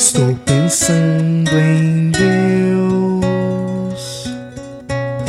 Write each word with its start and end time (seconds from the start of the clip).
Estou 0.00 0.34
pensando 0.46 1.50
em 1.58 2.10
Deus. 2.10 3.20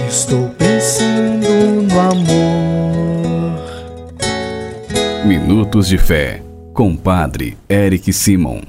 Estou 0.08 0.47
pensando 0.58 1.46
no 1.92 2.00
amor. 2.00 3.60
Minutos 5.26 5.89
de 5.89 5.97
Fé, 5.97 6.42
com 6.73 6.96
Padre 6.96 7.57
Eric 7.68 8.13
Simon. 8.13 8.62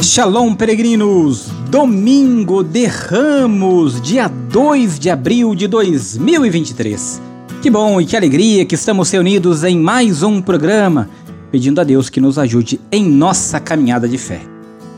Shalom, 0.00 0.54
peregrinos! 0.54 1.50
Domingo 1.68 2.64
de 2.64 2.86
Ramos, 2.86 4.00
dia 4.00 4.28
2 4.28 4.98
de 4.98 5.10
abril 5.10 5.54
de 5.54 5.68
2023. 5.68 7.20
Que 7.60 7.68
bom 7.68 8.00
e 8.00 8.06
que 8.06 8.16
alegria 8.16 8.64
que 8.64 8.74
estamos 8.74 9.10
reunidos 9.10 9.62
em 9.64 9.78
mais 9.78 10.22
um 10.22 10.40
programa, 10.40 11.08
pedindo 11.54 11.80
a 11.80 11.84
Deus 11.84 12.10
que 12.10 12.20
nos 12.20 12.36
ajude 12.36 12.80
em 12.90 13.08
nossa 13.08 13.60
caminhada 13.60 14.08
de 14.08 14.18
fé. 14.18 14.40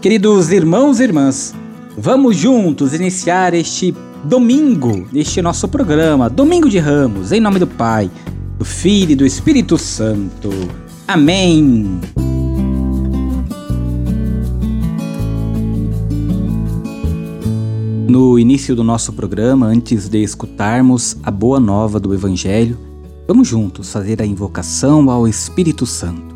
Queridos 0.01 0.51
irmãos 0.51 0.99
e 0.99 1.03
irmãs, 1.03 1.55
vamos 1.99 2.35
juntos 2.35 2.95
iniciar 2.95 3.53
este 3.53 3.95
domingo, 4.25 5.07
este 5.13 5.43
nosso 5.43 5.69
programa, 5.69 6.31
Domingo 6.31 6.67
de 6.67 6.79
Ramos, 6.79 7.31
em 7.31 7.41
nome 7.41 7.59
do 7.59 7.67
Pai, 7.67 8.11
do 8.59 8.65
Filho 8.65 9.13
e 9.13 9.15
do 9.15 9.27
Espírito 9.27 9.77
Santo. 9.77 10.49
Amém. 11.07 12.01
No 18.09 18.39
início 18.39 18.75
do 18.75 18.83
nosso 18.83 19.13
programa, 19.13 19.67
antes 19.67 20.09
de 20.09 20.23
escutarmos 20.23 21.19
a 21.23 21.31
boa 21.31 21.61
nova 21.61 22.01
do 22.01 22.15
Evangelho, 22.15 22.79
vamos 23.29 23.47
juntos 23.47 23.93
fazer 23.93 24.23
a 24.23 24.25
invocação 24.25 25.11
ao 25.11 25.29
Espírito 25.29 25.85
Santo. 25.85 26.36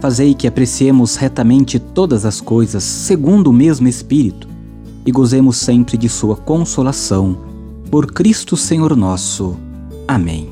fazei 0.00 0.34
que 0.34 0.46
apreciemos 0.46 1.16
retamente 1.16 1.78
todas 1.78 2.24
as 2.24 2.40
coisas 2.40 2.82
segundo 2.82 3.48
o 3.48 3.52
mesmo 3.52 3.88
Espírito 3.88 4.48
e 5.04 5.10
gozemos 5.10 5.56
sempre 5.56 5.96
de 5.96 6.08
Sua 6.08 6.36
consolação. 6.36 7.38
Por 7.90 8.12
Cristo 8.12 8.56
Senhor 8.56 8.94
nosso. 8.96 9.56
Amém. 10.06 10.48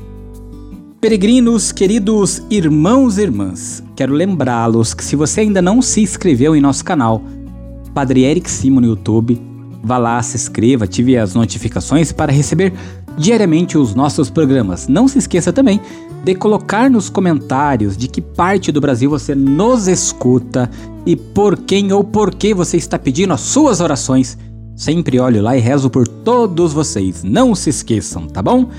Peregrinos, 0.99 1.71
queridos 1.71 2.41
irmãos 2.49 3.17
e 3.17 3.21
irmãs, 3.21 3.83
quero 3.95 4.13
lembrá-los 4.13 4.95
que 4.95 5.03
se 5.03 5.15
você 5.15 5.41
ainda 5.41 5.61
não 5.61 5.79
se 5.81 6.01
inscreveu 6.01 6.55
em 6.55 6.61
nosso 6.61 6.83
canal, 6.83 7.21
Padre 7.93 8.23
Eric 8.23 8.49
Simo 8.49 8.81
no 8.81 8.87
YouTube, 8.87 9.39
vá 9.83 9.99
lá, 9.99 10.21
se 10.23 10.35
inscreva, 10.35 10.85
ative 10.85 11.15
as 11.15 11.35
notificações 11.35 12.11
para 12.11 12.31
receber 12.31 12.73
diariamente 13.17 13.77
os 13.77 13.95
nossos 13.95 14.29
programas. 14.29 14.87
Não 14.87 15.07
se 15.07 15.17
esqueça 15.17 15.51
também 15.51 15.81
de 16.23 16.35
colocar 16.35 16.89
nos 16.89 17.09
comentários 17.09 17.97
de 17.97 18.07
que 18.07 18.21
parte 18.21 18.71
do 18.71 18.81
Brasil 18.81 19.09
você 19.09 19.33
nos 19.33 19.87
escuta 19.87 20.69
e 21.05 21.15
por 21.15 21.57
quem 21.57 21.91
ou 21.91 22.03
por 22.03 22.33
que 22.33 22.53
você 22.53 22.77
está 22.77 22.99
pedindo 22.99 23.33
as 23.33 23.41
suas 23.41 23.79
orações. 23.81 24.37
Sempre 24.75 25.19
olho 25.19 25.41
lá 25.41 25.57
e 25.57 25.59
rezo 25.59 25.89
por 25.89 26.07
todos 26.07 26.73
vocês. 26.73 27.23
Não 27.23 27.55
se 27.55 27.69
esqueçam, 27.69 28.27
tá 28.27 28.41
bom? 28.41 28.69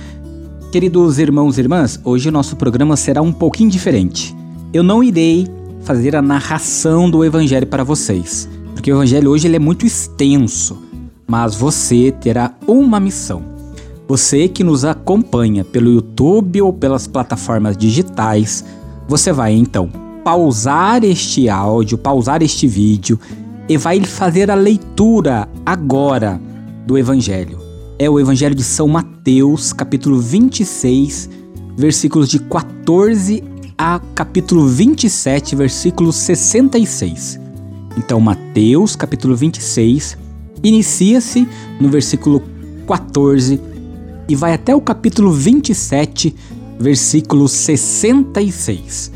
Queridos 0.70 1.18
irmãos 1.18 1.56
e 1.56 1.62
irmãs, 1.62 1.98
hoje 2.04 2.28
o 2.28 2.32
nosso 2.32 2.54
programa 2.54 2.96
será 2.96 3.22
um 3.22 3.32
pouquinho 3.32 3.70
diferente. 3.70 4.36
Eu 4.72 4.82
não 4.82 5.02
irei 5.02 5.48
fazer 5.80 6.14
a 6.14 6.22
narração 6.22 7.10
do 7.10 7.24
evangelho 7.24 7.66
para 7.66 7.82
vocês, 7.82 8.48
porque 8.74 8.92
o 8.92 8.96
evangelho 8.96 9.30
hoje 9.30 9.48
ele 9.48 9.56
é 9.56 9.58
muito 9.58 9.86
extenso, 9.86 10.82
mas 11.26 11.54
você 11.54 12.12
terá 12.20 12.52
uma 12.66 13.00
missão 13.00 13.57
você 14.08 14.48
que 14.48 14.64
nos 14.64 14.86
acompanha 14.86 15.62
pelo 15.62 15.92
YouTube 15.92 16.62
ou 16.62 16.72
pelas 16.72 17.06
plataformas 17.06 17.76
digitais, 17.76 18.64
você 19.06 19.30
vai 19.34 19.52
então 19.52 19.90
pausar 20.24 21.04
este 21.04 21.46
áudio, 21.50 21.98
pausar 21.98 22.42
este 22.42 22.66
vídeo 22.66 23.20
e 23.68 23.76
vai 23.76 24.02
fazer 24.02 24.50
a 24.50 24.54
leitura 24.54 25.46
agora 25.64 26.40
do 26.86 26.96
Evangelho. 26.96 27.58
É 27.98 28.08
o 28.08 28.18
Evangelho 28.18 28.54
de 28.54 28.64
São 28.64 28.88
Mateus, 28.88 29.74
capítulo 29.74 30.18
26, 30.18 31.28
versículos 31.76 32.30
de 32.30 32.38
14 32.38 33.44
a 33.76 34.00
capítulo 34.14 34.66
27, 34.66 35.54
versículo 35.54 36.14
66. 36.14 37.38
Então, 37.98 38.18
Mateus, 38.20 38.96
capítulo 38.96 39.36
26, 39.36 40.16
inicia-se 40.64 41.46
no 41.78 41.90
versículo 41.90 42.42
14 42.86 43.77
e 44.28 44.36
vai 44.36 44.52
até 44.52 44.74
o 44.74 44.80
capítulo 44.80 45.32
27, 45.32 46.34
versículo 46.78 47.48
66. 47.48 49.10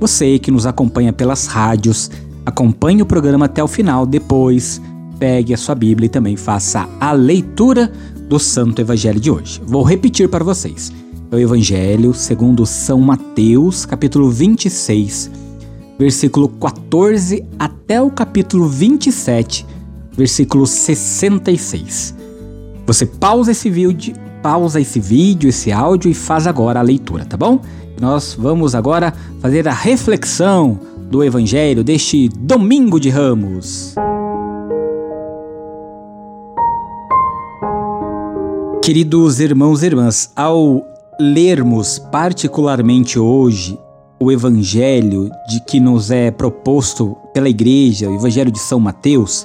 Você 0.00 0.38
que 0.38 0.50
nos 0.50 0.66
acompanha 0.66 1.12
pelas 1.12 1.46
rádios, 1.46 2.10
acompanhe 2.44 3.00
o 3.00 3.06
programa 3.06 3.46
até 3.46 3.62
o 3.62 3.68
final, 3.68 4.04
depois 4.04 4.80
pegue 5.18 5.54
a 5.54 5.56
sua 5.56 5.74
Bíblia 5.74 6.06
e 6.06 6.10
também 6.10 6.36
faça 6.36 6.86
a 7.00 7.12
leitura 7.12 7.90
do 8.28 8.38
Santo 8.38 8.80
Evangelho 8.80 9.20
de 9.20 9.30
hoje. 9.30 9.62
Vou 9.64 9.82
repetir 9.82 10.28
para 10.28 10.44
vocês. 10.44 10.92
É 11.30 11.36
o 11.36 11.38
Evangelho 11.38 12.12
segundo 12.12 12.66
São 12.66 13.00
Mateus, 13.00 13.86
capítulo 13.86 14.30
26, 14.30 15.30
versículo 15.98 16.48
14 16.48 17.44
até 17.58 18.02
o 18.02 18.10
capítulo 18.10 18.68
27, 18.68 19.66
versículo 20.12 20.66
66. 20.66 22.14
Você 22.86 23.06
pausa 23.06 23.52
esse 23.52 23.68
vídeo, 23.70 24.14
pausa 24.46 24.80
esse 24.80 25.00
vídeo, 25.00 25.48
esse 25.48 25.72
áudio 25.72 26.08
e 26.08 26.14
faz 26.14 26.46
agora 26.46 26.78
a 26.78 26.82
leitura, 26.82 27.24
tá 27.24 27.36
bom? 27.36 27.58
Nós 28.00 28.36
vamos 28.38 28.76
agora 28.76 29.12
fazer 29.40 29.66
a 29.66 29.72
reflexão 29.72 30.78
do 31.10 31.24
Evangelho 31.24 31.82
deste 31.82 32.28
Domingo 32.28 33.00
de 33.00 33.10
Ramos. 33.10 33.96
Queridos 38.80 39.40
irmãos 39.40 39.82
e 39.82 39.86
irmãs, 39.86 40.30
ao 40.36 40.80
lermos 41.18 41.98
particularmente 41.98 43.18
hoje 43.18 43.76
o 44.20 44.30
Evangelho 44.30 45.28
de 45.48 45.60
que 45.66 45.80
nos 45.80 46.12
é 46.12 46.30
proposto 46.30 47.16
pela 47.34 47.48
Igreja, 47.48 48.08
o 48.08 48.14
Evangelho 48.14 48.52
de 48.52 48.60
São 48.60 48.78
Mateus, 48.78 49.44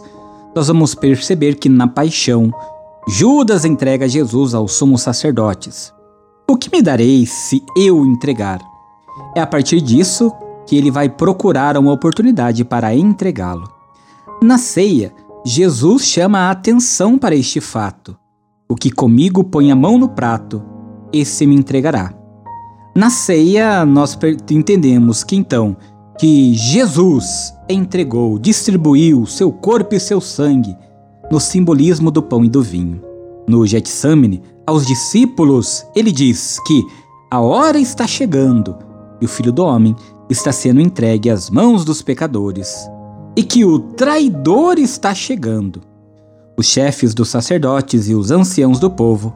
nós 0.53 0.67
vamos 0.67 0.94
perceber 0.94 1.56
que 1.56 1.69
na 1.69 1.88
paixão 1.88 2.51
Judas 3.13 3.66
entrega 3.66 4.07
Jesus 4.07 4.53
aos 4.53 4.72
sumos 4.72 5.01
sacerdotes. 5.01 5.94
O 6.49 6.55
que 6.55 6.72
me 6.72 6.81
dareis 6.81 7.29
se 7.29 7.61
eu 7.75 8.05
entregar? 8.05 8.61
É 9.35 9.41
a 9.41 9.45
partir 9.45 9.81
disso 9.81 10.31
que 10.66 10.77
ele 10.77 10.89
vai 10.89 11.09
procurar 11.09 11.77
uma 11.77 11.91
oportunidade 11.91 12.63
para 12.63 12.95
entregá-lo. 12.95 13.69
Na 14.41 14.57
ceia, 14.57 15.13
Jesus 15.45 16.05
chama 16.05 16.39
a 16.39 16.51
atenção 16.51 17.17
para 17.17 17.35
este 17.35 17.59
fato. 17.59 18.17
O 18.69 18.75
que 18.75 18.89
comigo 18.89 19.43
põe 19.43 19.73
a 19.73 19.75
mão 19.75 19.97
no 19.97 20.07
prato, 20.07 20.63
esse 21.11 21.45
me 21.45 21.55
entregará. 21.57 22.13
Na 22.95 23.09
ceia, 23.09 23.85
nós 23.85 24.17
entendemos 24.49 25.22
que 25.22 25.35
então 25.35 25.75
que 26.17 26.53
Jesus 26.53 27.53
entregou, 27.67 28.39
distribuiu 28.39 29.25
seu 29.25 29.51
corpo 29.51 29.96
e 29.96 29.99
seu 29.99 30.22
sangue 30.22 30.78
no 31.31 31.39
simbolismo 31.39 32.11
do 32.11 32.22
pão 32.22 32.43
e 32.43 32.49
do 32.49 32.61
vinho. 32.61 33.01
No 33.47 33.66
Getsemane, 33.66 34.43
aos 34.67 34.85
discípulos, 34.85 35.85
ele 35.95 36.11
diz 36.11 36.59
que 36.67 36.85
a 37.31 37.39
hora 37.39 37.79
está 37.79 38.05
chegando 38.05 38.75
e 39.22 39.25
o 39.25 39.29
Filho 39.29 39.51
do 39.51 39.63
Homem 39.63 39.95
está 40.29 40.51
sendo 40.51 40.81
entregue 40.81 41.29
às 41.29 41.49
mãos 41.49 41.85
dos 41.85 42.01
pecadores 42.01 42.89
e 43.35 43.43
que 43.43 43.63
o 43.63 43.79
traidor 43.79 44.78
está 44.78 45.16
chegando. 45.16 45.81
Os 46.57 46.66
chefes 46.66 47.13
dos 47.13 47.29
sacerdotes 47.29 48.09
e 48.09 48.13
os 48.13 48.29
anciãos 48.29 48.79
do 48.79 48.91
povo 48.91 49.33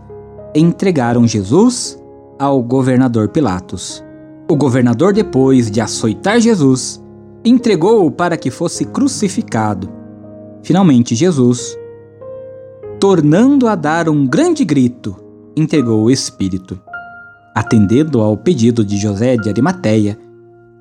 entregaram 0.54 1.26
Jesus 1.26 1.98
ao 2.38 2.62
governador 2.62 3.30
Pilatos. 3.30 4.04
O 4.50 4.56
governador, 4.56 5.14
depois 5.14 5.72
de 5.72 5.80
açoitar 5.80 6.40
Jesus, 6.40 7.02
entregou-o 7.44 8.12
para 8.12 8.38
que 8.38 8.52
fosse 8.52 8.86
crucificado. 8.86 9.90
Finalmente, 10.62 11.16
Jesus 11.16 11.78
tornando 13.00 13.68
a 13.68 13.76
dar 13.76 14.10
um 14.10 14.26
grande 14.26 14.64
grito, 14.64 15.16
entregou 15.56 16.04
o 16.04 16.12
espírito. 16.12 16.80
Atendendo 17.54 18.22
ao 18.22 18.36
pedido 18.36 18.84
de 18.84 18.98
José 18.98 19.38
de 19.38 19.50
Arimateia, 19.50 20.18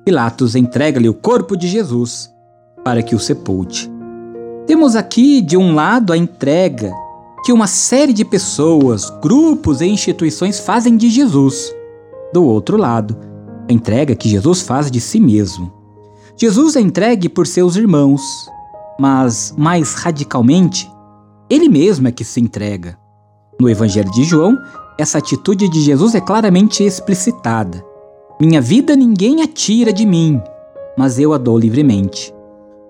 Pilatos 0.05 0.55
entrega-lhe 0.55 1.09
o 1.09 1.15
corpo 1.15 1.57
de 1.57 1.67
Jesus 1.67 2.29
para 2.83 3.01
que 3.01 3.15
o 3.15 3.19
sepulte. 3.19 3.89
Temos 4.67 4.95
aqui, 4.95 5.41
de 5.41 5.57
um 5.57 5.73
lado, 5.73 6.13
a 6.13 6.17
entrega 6.17 6.91
que 7.43 7.51
uma 7.51 7.65
série 7.65 8.13
de 8.13 8.23
pessoas, 8.23 9.09
grupos 9.21 9.81
e 9.81 9.85
instituições 9.85 10.59
fazem 10.59 10.95
de 10.95 11.09
Jesus. 11.09 11.73
Do 12.31 12.43
outro 12.43 12.77
lado, 12.77 13.17
a 13.67 13.73
entrega 13.73 14.15
que 14.15 14.29
Jesus 14.29 14.61
faz 14.61 14.91
de 14.91 15.01
si 15.01 15.19
mesmo. 15.19 15.73
Jesus 16.37 16.75
é 16.75 16.81
entregue 16.81 17.27
por 17.27 17.47
seus 17.47 17.75
irmãos, 17.75 18.21
mas 18.99 19.55
mais 19.57 19.95
radicalmente, 19.95 20.87
ele 21.49 21.69
mesmo 21.69 22.07
é 22.07 22.11
que 22.11 22.23
se 22.23 22.39
entrega. 22.39 22.97
No 23.59 23.69
Evangelho 23.69 24.11
de 24.11 24.23
João, 24.23 24.57
essa 24.97 25.17
atitude 25.17 25.69
de 25.69 25.81
Jesus 25.81 26.15
é 26.15 26.21
claramente 26.21 26.83
explicitada. 26.83 27.83
Minha 28.39 28.61
vida 28.61 28.95
ninguém 28.95 29.41
a 29.41 29.47
tira 29.47 29.93
de 29.93 30.05
mim, 30.05 30.41
mas 30.97 31.19
eu 31.19 31.33
a 31.33 31.37
dou 31.37 31.57
livremente. 31.57 32.33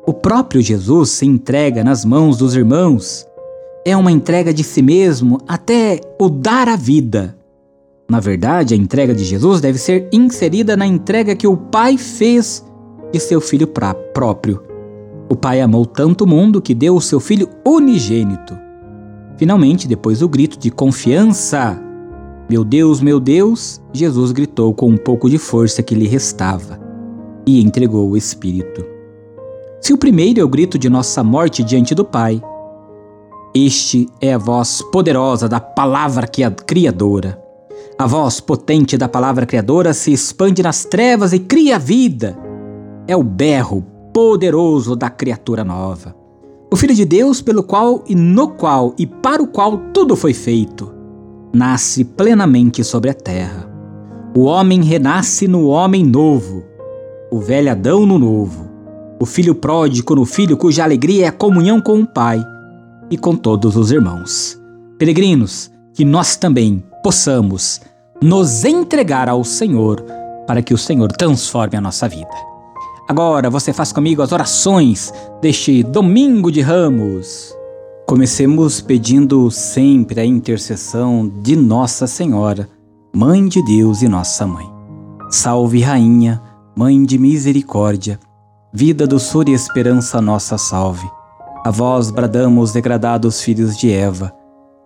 O 0.07 0.13
próprio 0.13 0.62
Jesus 0.62 1.10
se 1.10 1.25
entrega 1.25 1.84
nas 1.84 2.06
mãos 2.06 2.38
dos 2.38 2.56
irmãos. 2.56 3.25
É 3.86 3.96
uma 3.98 4.12
entrega 4.12 4.54
de 4.54 4.63
si 4.63 4.81
mesmo 4.81 5.40
até 5.48 6.00
o 6.19 6.30
dar 6.30 6.69
a 6.69 6.75
vida. 6.75 7.36
Na 8.10 8.19
verdade, 8.19 8.75
a 8.75 8.78
entrega 8.78 9.16
de 9.16 9.24
Jesus 9.24 9.62
deve 9.62 9.80
ser 9.80 10.08
inserida 10.12 10.78
na 10.78 10.86
entrega 10.86 11.36
que 11.36 11.48
o 11.48 11.58
Pai 11.58 11.98
fez 11.98 12.63
de 13.12 13.19
seu 13.19 13.42
filho 13.42 13.68
próprio. 13.68 14.75
O 15.30 15.36
Pai 15.36 15.60
amou 15.60 15.86
tanto 15.86 16.24
o 16.24 16.27
mundo 16.27 16.62
que 16.62 16.75
deu 16.75 16.95
o 16.95 17.01
seu 17.01 17.19
filho 17.19 17.50
unigênito. 17.66 18.57
Finalmente, 19.38 19.88
depois 19.88 20.19
do 20.19 20.30
grito 20.30 20.57
de 20.57 20.69
confiança, 20.69 21.81
meu 22.50 22.63
Deus, 22.63 23.01
meu 23.01 23.19
Deus, 23.19 23.81
Jesus 23.92 24.31
gritou 24.31 24.74
com 24.74 24.88
um 24.88 24.98
pouco 24.98 25.30
de 25.30 25.38
força 25.38 25.81
que 25.81 25.95
lhe 25.95 26.07
restava 26.07 26.80
e 27.45 27.63
entregou 27.63 28.10
o 28.10 28.16
Espírito. 28.16 28.86
Se 29.81 29.94
o 29.94 29.98
primeiro 29.98 30.39
é 30.39 30.44
o 30.44 30.48
grito 30.48 30.77
de 30.77 30.89
nossa 30.89 31.24
morte 31.24 31.63
diante 31.63 31.95
do 31.95 32.06
Pai, 32.06 32.42
este 33.54 34.07
é 34.22 34.33
a 34.33 34.38
voz 34.38 34.83
poderosa 34.92 35.50
da 35.50 35.60
palavra 35.60 36.27
criadora. 36.27 37.42
A 37.98 38.06
voz 38.06 38.39
potente 38.39 38.98
da 38.98 39.07
palavra 39.07 39.45
criadora 39.45 39.94
se 39.94 40.12
expande 40.12 40.62
nas 40.62 40.86
trevas 40.86 41.33
e 41.33 41.39
cria 41.39 41.80
vida. 41.80 42.38
É 43.07 43.16
o 43.16 43.24
berro 43.24 43.95
poderoso 44.16 44.96
da 44.96 45.10
criatura 45.10 45.66
nova. 45.66 46.16
O 46.72 46.78
Filho 46.78 46.96
de 46.96 47.04
Deus, 47.04 47.42
pelo 47.42 47.62
qual 47.62 48.02
e 48.08 48.16
no 48.16 48.48
qual 48.48 48.96
e 48.98 49.06
para 49.06 49.44
o 49.44 49.48
qual 49.48 49.78
tudo 49.94 50.16
foi 50.16 50.34
feito, 50.34 50.90
nasce 51.54 52.06
plenamente 52.06 52.82
sobre 52.84 53.10
a 53.10 53.14
terra. 53.14 53.70
O 54.34 54.46
homem 54.46 54.82
renasce 54.82 55.48
no 55.48 55.68
homem 55.68 56.06
novo, 56.06 56.64
o 57.30 57.40
velho 57.40 57.70
Adão 57.70 58.06
no 58.06 58.18
novo 58.18 58.66
o 59.18 59.26
filho 59.26 59.56
pródigo 59.56 60.14
no 60.14 60.26
filho 60.26 60.58
cuja 60.58 60.84
alegria 60.84 61.26
é 61.26 61.28
a 61.30 61.32
comunhão 61.32 61.80
com 61.80 62.02
o 62.02 62.06
Pai 62.06 62.44
e 63.10 63.18
com 63.18 63.36
todos 63.36 63.78
os 63.78 63.92
irmãos. 63.92 64.60
Peregrinos, 64.98 65.72
que 65.94 66.04
nós 66.04 66.36
também 66.36 66.84
possamos 67.02 67.80
nos 68.22 68.66
entregar 68.66 69.30
ao 69.30 69.44
Senhor 69.44 70.04
para 70.46 70.62
que 70.62 70.74
o 70.74 70.78
Senhor 70.78 71.12
transforme 71.14 71.78
a 71.78 71.82
nossa 71.82 72.10
vida. 72.10 72.55
Agora 73.07 73.50
você 73.50 73.72
faz 73.72 73.92
comigo 73.92 74.22
as 74.22 74.31
orações 74.31 75.13
deste 75.42 75.84
domingo 75.84 76.52
de 76.52 76.62
ramos. 76.62 77.56
Comecemos 78.07 78.81
pedindo 78.81 79.50
sempre 79.52 80.19
a 80.19 80.25
intercessão 80.25 81.28
de 81.42 81.56
Nossa 81.56 82.07
Senhora, 82.07 82.68
Mãe 83.16 83.48
de 83.48 83.63
Deus 83.63 84.02
e 84.02 84.07
Nossa 84.07 84.46
Mãe. 84.46 84.69
Salve, 85.30 85.81
Rainha, 85.81 86.42
Mãe 86.75 87.04
de 87.04 87.18
Misericórdia 87.18 88.19
vida, 88.75 89.08
doçura 89.08 89.50
e 89.50 89.54
esperança 89.54 90.22
nossa 90.22 90.58
salve. 90.58 91.10
A 91.63 91.72
vós 91.72 92.12
bradamos, 92.12 92.74
degradados 92.74 93.40
filhos 93.40 93.78
de 93.78 93.90
Eva, 93.90 94.34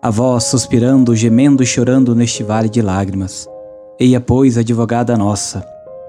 a 0.00 0.08
vós 0.08 0.44
suspirando, 0.44 1.16
gemendo 1.16 1.60
e 1.60 1.66
chorando 1.66 2.14
neste 2.14 2.44
vale 2.44 2.68
de 2.68 2.80
lágrimas. 2.80 3.48
Eia, 3.98 4.20
pois, 4.20 4.56
advogada 4.56 5.16
nossa, 5.16 5.66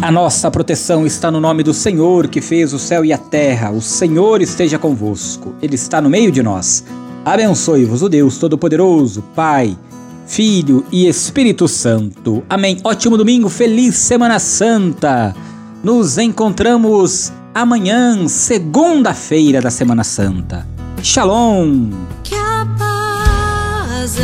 A 0.00 0.12
nossa 0.12 0.48
proteção 0.48 1.04
está 1.04 1.28
no 1.28 1.40
nome 1.40 1.64
do 1.64 1.74
Senhor 1.74 2.28
que 2.28 2.40
fez 2.40 2.72
o 2.72 2.78
céu 2.78 3.04
e 3.04 3.12
a 3.12 3.18
terra. 3.18 3.72
O 3.72 3.82
Senhor 3.82 4.40
esteja 4.40 4.78
convosco, 4.78 5.56
Ele 5.60 5.74
está 5.74 6.00
no 6.00 6.08
meio 6.08 6.30
de 6.30 6.40
nós. 6.40 6.84
Abençoe-vos 7.24 8.00
o 8.00 8.08
Deus 8.08 8.38
Todo-Poderoso, 8.38 9.22
Pai, 9.34 9.76
Filho 10.24 10.86
e 10.92 11.08
Espírito 11.08 11.66
Santo. 11.66 12.44
Amém. 12.48 12.78
Ótimo 12.84 13.16
domingo, 13.16 13.48
feliz 13.48 13.96
Semana 13.96 14.38
Santa. 14.38 15.34
Nos 15.82 16.16
encontramos 16.16 17.32
amanhã, 17.52 18.28
segunda-feira 18.28 19.60
da 19.60 19.70
Semana 19.70 20.04
Santa. 20.04 20.64
Shalom. 21.02 21.90
Que 22.22 22.36
a 22.36 22.64
paz 22.78 24.16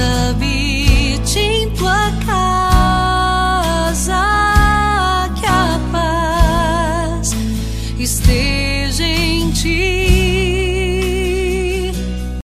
esteja. 8.05 8.64